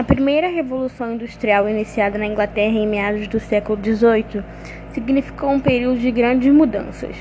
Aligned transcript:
A 0.00 0.02
primeira 0.02 0.48
revolução 0.48 1.12
industrial, 1.12 1.68
iniciada 1.68 2.16
na 2.16 2.24
Inglaterra 2.24 2.72
em 2.72 2.88
meados 2.88 3.28
do 3.28 3.38
século 3.38 3.78
XVIII, 3.84 4.42
significou 4.94 5.50
um 5.50 5.60
período 5.60 5.98
de 5.98 6.10
grandes 6.10 6.50
mudanças. 6.50 7.14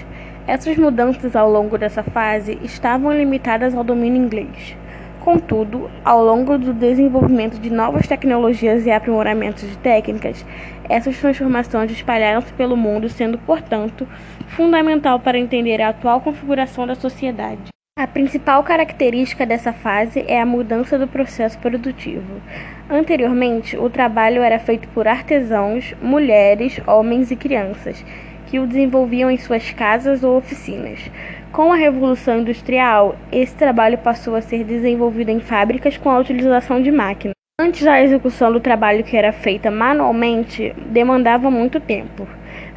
Essas 0.48 0.77
mudanças 0.77 1.35
ao 1.35 1.51
longo 1.51 1.77
dessa 1.77 2.03
fase 2.03 2.57
estavam 2.63 3.11
limitadas 3.11 3.75
ao 3.75 3.83
domínio 3.83 4.23
inglês. 4.23 4.77
Contudo, 5.19 5.92
ao 6.05 6.23
longo 6.23 6.57
do 6.57 6.73
desenvolvimento 6.73 7.59
de 7.59 7.69
novas 7.69 8.07
tecnologias 8.07 8.86
e 8.86 8.91
aprimoramentos 8.91 9.70
de 9.70 9.77
técnicas, 9.80 10.46
essas 10.88 11.20
transformações 11.20 11.91
espalharam-se 11.91 12.54
pelo 12.54 12.77
mundo, 12.77 13.09
sendo, 13.09 13.38
portanto, 13.39 14.07
fundamental 14.48 15.20
para 15.20 15.38
entender 15.38 15.82
a 15.82 15.89
atual 15.89 16.21
configuração 16.21 16.88
da 16.88 16.96
sociedade. 16.96 17.59
A 18.00 18.07
principal 18.07 18.63
característica 18.63 19.45
dessa 19.45 19.73
fase 19.73 20.23
é 20.25 20.39
a 20.39 20.45
mudança 20.45 20.98
do 20.98 21.05
processo 21.05 21.59
produtivo. 21.59 22.41
Anteriormente, 22.89 23.75
o 23.75 23.89
trabalho 23.89 24.41
era 24.41 24.57
feito 24.57 24.88
por 24.94 25.05
artesãos, 25.05 25.94
mulheres, 26.02 26.80
homens 26.88 27.30
e 27.30 27.35
crianças, 27.35 28.05
que 28.48 28.57
o 28.57 28.66
desenvolviam 28.66 29.30
em 29.30 29.35
suas 29.35 29.71
casas 29.71 30.23
ou 30.23 30.38
oficinas. 30.38 31.12
Com 31.52 31.73
a 31.73 31.76
Revolução 31.76 32.40
Industrial, 32.40 33.17
esse 33.34 33.54
trabalho 33.54 33.98
passou 33.98 34.34
a 34.34 34.41
ser 34.41 34.63
desenvolvido 34.63 35.31
em 35.31 35.41
fábricas 35.41 35.98
com 35.98 36.09
a 36.09 36.20
utilização 36.20 36.81
de 36.81 36.91
máquinas. 36.91 37.35
Antes, 37.59 37.85
a 37.85 38.02
execução 38.02 38.49
do 38.49 38.62
trabalho 38.62 39.04
que 39.04 39.18
era 39.18 39.34
feita 39.34 39.70
manualmente 39.70 40.73
demandava 40.85 41.52
muito 41.52 41.81
tempo, 41.81 42.26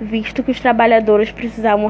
visto 0.00 0.42
que 0.42 0.50
os 0.50 0.58
trabalhadores 0.58 1.30
precisavam 1.30 1.86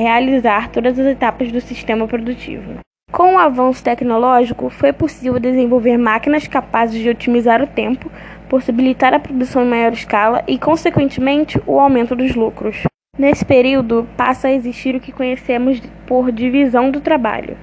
realizar 0.00 0.70
todas 0.70 0.98
as 0.98 1.06
etapas 1.06 1.50
do 1.50 1.60
sistema 1.60 2.06
produtivo. 2.06 2.78
Com 3.12 3.34
o 3.34 3.38
avanço 3.38 3.84
tecnológico, 3.84 4.68
foi 4.68 4.92
possível 4.92 5.38
desenvolver 5.38 5.96
máquinas 5.96 6.48
capazes 6.48 7.00
de 7.00 7.08
otimizar 7.08 7.62
o 7.62 7.66
tempo, 7.66 8.10
possibilitar 8.48 9.14
a 9.14 9.20
produção 9.20 9.62
em 9.62 9.68
maior 9.68 9.92
escala 9.92 10.42
e, 10.48 10.58
consequentemente, 10.58 11.60
o 11.64 11.78
aumento 11.78 12.16
dos 12.16 12.34
lucros. 12.34 12.82
Nesse 13.16 13.44
período, 13.44 14.08
passa 14.16 14.48
a 14.48 14.52
existir 14.52 14.96
o 14.96 15.00
que 15.00 15.12
conhecemos 15.12 15.80
por 16.06 16.32
divisão 16.32 16.90
do 16.90 17.00
trabalho. 17.00 17.56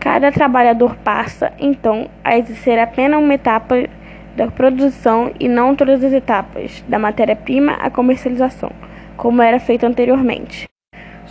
Cada 0.00 0.32
trabalhador 0.32 0.96
passa, 0.96 1.52
então, 1.60 2.10
a 2.24 2.36
exercer 2.36 2.78
apenas 2.78 3.22
uma 3.22 3.34
etapa 3.34 3.76
da 4.34 4.48
produção 4.48 5.32
e 5.38 5.48
não 5.48 5.76
todas 5.76 6.02
as 6.02 6.12
etapas, 6.12 6.84
da 6.88 6.98
matéria-prima 6.98 7.74
à 7.74 7.88
comercialização, 7.88 8.72
como 9.16 9.42
era 9.42 9.60
feito 9.60 9.86
anteriormente. 9.86 10.66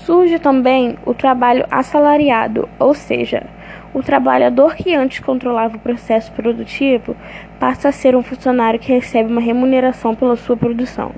Surge 0.07 0.39
também 0.39 0.95
o 1.05 1.13
trabalho 1.13 1.65
assalariado, 1.69 2.69
ou 2.79 2.93
seja, 2.93 3.45
o 3.93 4.01
trabalhador 4.01 4.73
que 4.73 4.95
antes 4.95 5.19
controlava 5.19 5.75
o 5.75 5.81
processo 5.81 6.31
produtivo 6.31 7.13
passa 7.59 7.89
a 7.89 7.91
ser 7.91 8.15
um 8.15 8.23
funcionário 8.23 8.79
que 8.79 8.93
recebe 8.93 9.29
uma 9.29 9.41
remuneração 9.41 10.15
pela 10.15 10.37
sua 10.37 10.55
produção. 10.55 11.11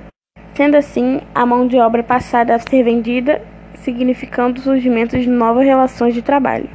Sendo 0.54 0.74
assim, 0.74 1.20
a 1.32 1.46
mão 1.46 1.68
de 1.68 1.78
obra 1.78 2.02
passada 2.02 2.52
a 2.52 2.58
ser 2.58 2.82
vendida, 2.82 3.40
significando 3.74 4.58
o 4.58 4.64
surgimento 4.64 5.16
de 5.16 5.28
novas 5.28 5.64
relações 5.64 6.12
de 6.12 6.20
trabalho. 6.20 6.68